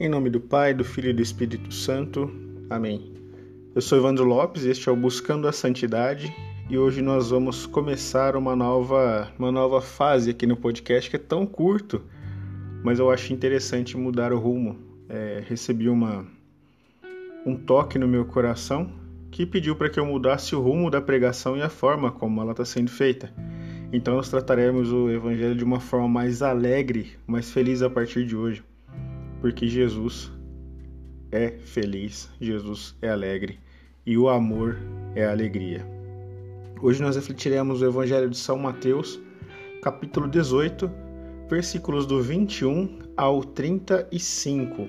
[0.00, 2.32] Em nome do Pai, do Filho e do Espírito Santo.
[2.70, 3.12] Amém.
[3.74, 6.34] Eu sou Evandro Lopes, este é o Buscando a Santidade
[6.70, 11.18] e hoje nós vamos começar uma nova, uma nova fase aqui no podcast que é
[11.18, 12.00] tão curto,
[12.82, 14.78] mas eu acho interessante mudar o rumo.
[15.06, 16.26] É, recebi uma,
[17.44, 18.90] um toque no meu coração
[19.30, 22.52] que pediu para que eu mudasse o rumo da pregação e a forma como ela
[22.52, 23.30] está sendo feita.
[23.92, 28.34] Então nós trataremos o Evangelho de uma forma mais alegre, mais feliz a partir de
[28.34, 28.62] hoje
[29.40, 30.30] porque Jesus
[31.32, 33.58] é feliz, Jesus é alegre
[34.04, 34.76] e o amor
[35.14, 35.86] é alegria.
[36.82, 39.20] Hoje nós refletiremos o Evangelho de São Mateus,
[39.82, 40.90] capítulo 18,
[41.48, 44.88] versículos do 21 ao 35.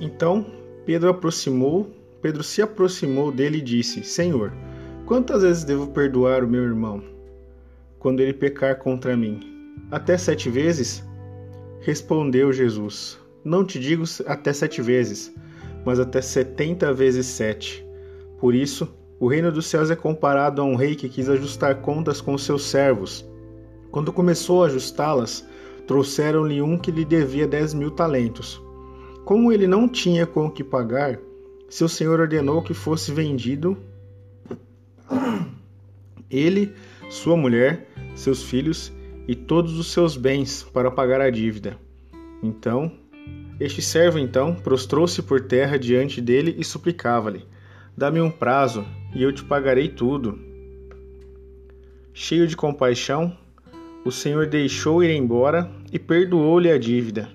[0.00, 0.46] Então
[0.86, 1.90] Pedro aproximou,
[2.22, 4.52] Pedro se aproximou dele e disse: Senhor,
[5.04, 7.02] quantas vezes devo perdoar o meu irmão
[7.98, 9.40] quando ele pecar contra mim?
[9.90, 11.07] Até sete vezes?
[11.80, 15.32] Respondeu Jesus: Não te digo até sete vezes,
[15.84, 17.86] mas até setenta vezes sete.
[18.38, 18.88] Por isso,
[19.20, 22.62] o reino dos céus é comparado a um rei que quis ajustar contas com seus
[22.64, 23.28] servos.
[23.90, 25.46] Quando começou a ajustá-las,
[25.86, 28.62] trouxeram-lhe um que lhe devia dez mil talentos.
[29.24, 31.18] Como ele não tinha com o que pagar,
[31.68, 33.76] seu senhor ordenou que fosse vendido
[36.30, 36.72] ele,
[37.08, 38.92] sua mulher, seus filhos
[39.28, 41.76] e todos os seus bens para pagar a dívida.
[42.42, 42.90] Então,
[43.60, 47.44] este servo então prostrou-se por terra diante dele e suplicava-lhe:
[47.94, 50.38] Dá-me um prazo e eu te pagarei tudo.
[52.14, 53.36] Cheio de compaixão,
[54.04, 57.28] o Senhor deixou ir embora e perdoou-lhe a dívida.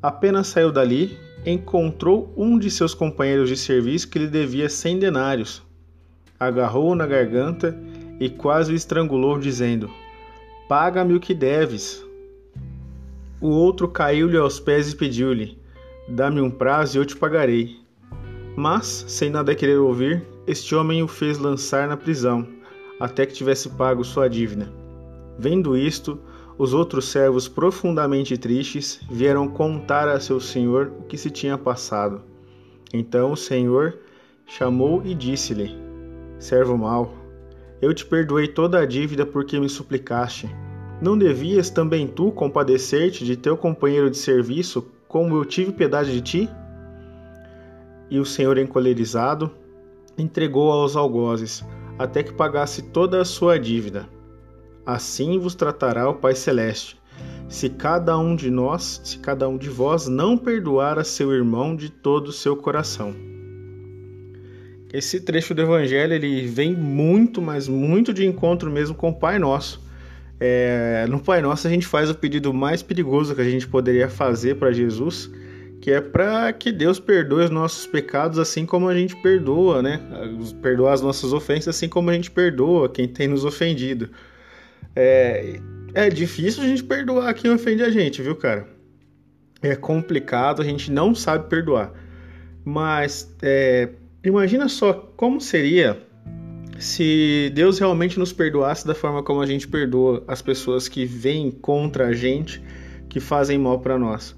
[0.00, 5.62] Apenas saiu dali, encontrou um de seus companheiros de serviço que lhe devia cem denários.
[6.38, 7.76] Agarrou-o na garganta
[8.20, 9.90] e quase o estrangulou, dizendo:
[10.68, 12.04] Paga-me o que deves.
[13.40, 15.56] O outro caiu-lhe aos pés e pediu-lhe:
[16.06, 17.78] Dá-me um prazo e eu te pagarei.
[18.54, 22.46] Mas, sem nada querer ouvir, este homem o fez lançar na prisão,
[23.00, 24.70] até que tivesse pago sua dívida.
[25.38, 26.20] Vendo isto,
[26.58, 32.20] os outros servos, profundamente tristes, vieram contar a seu senhor o que se tinha passado.
[32.92, 34.00] Então o senhor
[34.44, 35.74] chamou e disse-lhe:
[36.38, 37.14] Servo mau,
[37.80, 40.48] eu te perdoei toda a dívida porque me suplicaste.
[41.00, 46.20] Não devias também tu compadecer-te de teu companheiro de serviço, como eu tive piedade de
[46.20, 46.50] ti?
[48.10, 49.50] E o Senhor, encolerizado,
[50.16, 51.64] entregou aos algozes,
[51.98, 54.08] até que pagasse toda a sua dívida.
[54.84, 57.00] Assim vos tratará o Pai Celeste,
[57.48, 61.76] se cada um de nós, se cada um de vós não perdoar a seu irmão
[61.76, 63.37] de todo o seu coração.
[64.92, 69.38] Esse trecho do Evangelho ele vem muito, mas muito de encontro mesmo com o Pai
[69.38, 69.82] Nosso.
[70.40, 74.08] É, no Pai Nosso a gente faz o pedido mais perigoso que a gente poderia
[74.08, 75.30] fazer para Jesus,
[75.80, 80.00] que é para que Deus perdoe os nossos pecados assim como a gente perdoa, né?
[80.62, 84.08] Perdoar as nossas ofensas assim como a gente perdoa quem tem nos ofendido.
[84.96, 85.60] É,
[85.92, 88.66] é difícil a gente perdoar quem ofende a gente, viu, cara?
[89.60, 91.92] É complicado, a gente não sabe perdoar.
[92.64, 93.88] Mas é,
[94.28, 95.98] Imagina só como seria
[96.78, 101.50] se Deus realmente nos perdoasse da forma como a gente perdoa as pessoas que vêm
[101.50, 102.62] contra a gente,
[103.08, 104.36] que fazem mal para nós.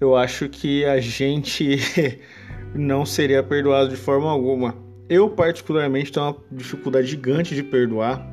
[0.00, 1.76] Eu acho que a gente
[2.74, 4.74] não seria perdoado de forma alguma.
[5.06, 8.26] Eu, particularmente, tenho uma dificuldade gigante de perdoar,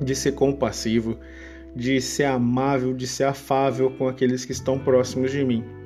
[0.00, 1.18] de ser compassivo,
[1.76, 5.77] de ser amável, de ser afável com aqueles que estão próximos de mim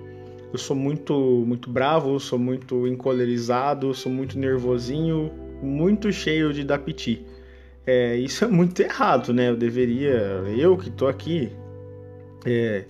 [0.53, 1.15] eu sou muito
[1.47, 5.33] muito bravo, sou muito encolerizado, sou muito nervosinho,
[5.63, 7.25] muito cheio de dapiti.
[7.87, 9.49] É, isso é muito errado, né?
[9.49, 10.13] Eu deveria,
[10.57, 11.51] eu que estou aqui
[12.45, 12.85] é,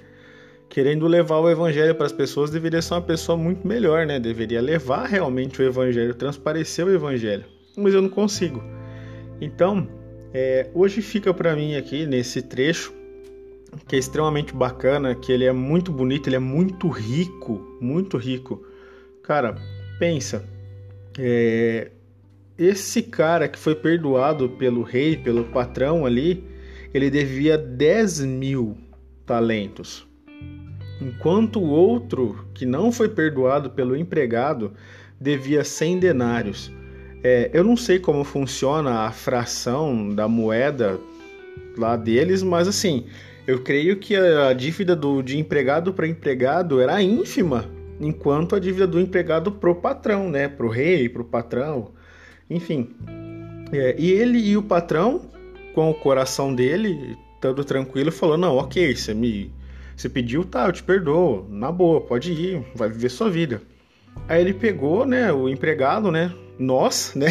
[0.68, 4.18] querendo levar o evangelho para as pessoas, deveria ser uma pessoa muito melhor, né?
[4.18, 7.44] Deveria levar realmente o evangelho, transparecer o evangelho.
[7.76, 8.62] Mas eu não consigo.
[9.40, 9.88] Então,
[10.34, 12.92] é, hoje fica para mim aqui nesse trecho
[13.86, 18.64] que é extremamente bacana, que ele é muito bonito, ele é muito rico, muito rico.
[19.22, 19.56] Cara,
[19.98, 20.44] pensa,
[21.18, 21.90] é,
[22.58, 26.44] esse cara que foi perdoado pelo rei, pelo patrão ali,
[26.92, 28.76] ele devia 10 mil
[29.24, 30.06] talentos.
[31.00, 34.72] Enquanto o outro, que não foi perdoado pelo empregado,
[35.20, 36.72] devia 100 denários.
[37.24, 40.98] É, eu não sei como funciona a fração da moeda
[41.76, 43.06] lá deles, mas assim,
[43.46, 47.68] eu creio que a dívida do, de empregado para empregado era ínfima,
[48.00, 50.48] enquanto a dívida do empregado pro patrão, né?
[50.48, 51.90] Pro rei, pro patrão,
[52.48, 52.90] enfim.
[53.72, 55.22] É, e ele e o patrão,
[55.74, 59.52] com o coração dele, estando tranquilo, falou: Não, ok, você me,
[59.96, 63.62] Você pediu, tá, eu te perdoo, na boa, pode ir, vai viver sua vida.
[64.28, 67.28] Aí ele pegou, né, o empregado, né, nós, né,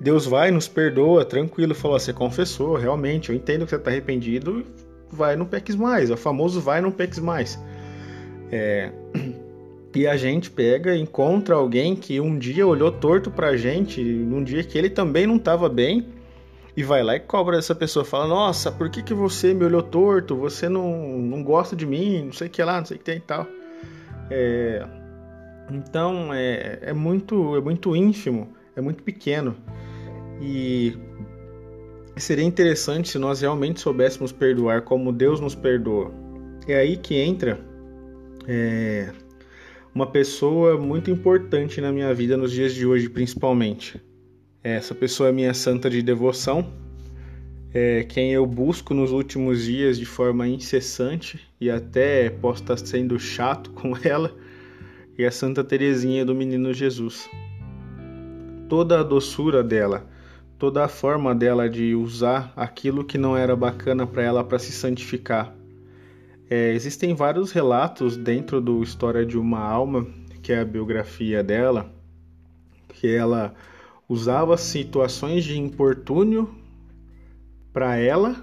[0.00, 4.64] Deus vai, nos perdoa, tranquilo, falou, você confessou, realmente, eu entendo que você está arrependido,
[5.10, 7.58] vai, não peques mais, o famoso vai, não peques mais.
[8.50, 8.92] É...
[9.96, 14.64] E a gente pega, encontra alguém que um dia olhou torto pra gente, num dia
[14.64, 16.08] que ele também não estava bem,
[16.76, 19.80] e vai lá e cobra essa pessoa, fala, nossa, por que, que você me olhou
[19.80, 20.34] torto?
[20.36, 23.04] Você não, não gosta de mim, não sei o que lá, não sei o que
[23.04, 23.46] tem e tal.
[24.28, 24.84] É...
[25.70, 29.54] Então é, é, muito, é muito ínfimo, é muito pequeno.
[30.40, 30.96] E
[32.20, 36.12] seria interessante se nós realmente soubéssemos perdoar como Deus nos perdoa.
[36.66, 37.60] É aí que entra
[38.46, 39.12] é,
[39.94, 44.00] uma pessoa muito importante na minha vida nos dias de hoje, principalmente.
[44.62, 46.72] Essa pessoa é minha santa de devoção,
[47.72, 53.18] é quem eu busco nos últimos dias de forma incessante e até posso estar sendo
[53.18, 54.34] chato com ela,
[55.18, 57.28] e a Santa Teresinha do Menino Jesus.
[58.68, 60.08] Toda a doçura dela,
[60.64, 64.72] toda a forma dela de usar aquilo que não era bacana para ela para se
[64.72, 65.54] santificar.
[66.48, 70.06] É, existem vários relatos dentro do História de uma Alma,
[70.42, 71.92] que é a biografia dela,
[72.88, 73.54] que ela
[74.08, 76.48] usava situações de importúnio
[77.70, 78.34] para ela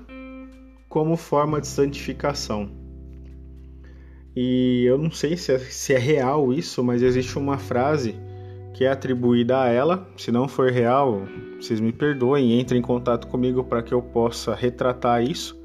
[0.88, 2.70] como forma de santificação.
[4.36, 8.14] E eu não sei se é, se é, real isso, mas existe uma frase
[8.82, 10.10] que é atribuída a ela.
[10.18, 11.28] Se não for real,
[11.60, 15.56] vocês me perdoem, entrem em contato comigo para que eu possa retratar isso.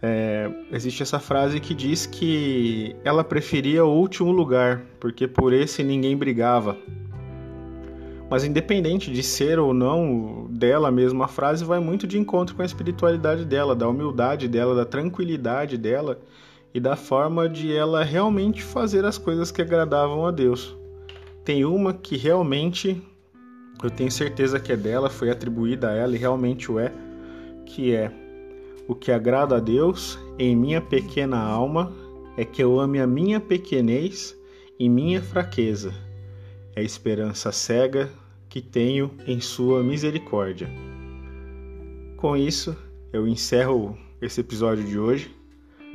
[0.00, 5.82] É, existe essa frase que diz que ela preferia o último lugar, porque por esse
[5.82, 6.76] ninguém brigava.
[8.30, 12.62] Mas independente de ser ou não dela mesmo, a frase vai muito de encontro com
[12.62, 16.20] a espiritualidade dela, da humildade dela, da tranquilidade dela
[16.72, 20.76] e da forma de ela realmente fazer as coisas que agradavam a Deus.
[21.44, 23.02] Tem uma que realmente
[23.82, 26.90] eu tenho certeza que é dela, foi atribuída a ela e realmente o é,
[27.66, 28.10] que é
[28.88, 31.92] o que agrada a Deus em minha pequena alma
[32.36, 34.36] é que eu ame a minha pequenez
[34.78, 35.94] e minha fraqueza.
[36.74, 38.10] É a esperança cega
[38.48, 40.68] que tenho em Sua misericórdia.
[42.16, 42.76] Com isso,
[43.12, 45.34] eu encerro esse episódio de hoje.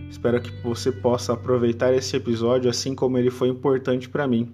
[0.09, 4.53] Espero que você possa aproveitar esse episódio assim como ele foi importante para mim.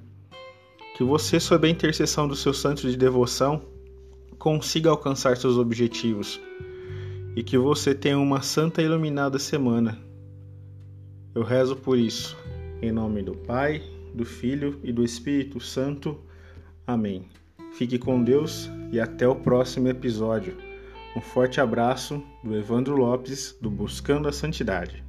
[0.95, 3.61] Que você, sob a intercessão do seu santo de devoção,
[4.39, 6.39] consiga alcançar seus objetivos
[7.35, 9.99] e que você tenha uma santa e iluminada semana.
[11.35, 12.37] Eu rezo por isso,
[12.81, 13.83] em nome do Pai,
[14.13, 16.17] do Filho e do Espírito Santo.
[16.87, 17.27] Amém.
[17.73, 20.55] Fique com Deus e até o próximo episódio.
[21.13, 25.04] Um forte abraço do Evandro Lopes, do Buscando a Santidade.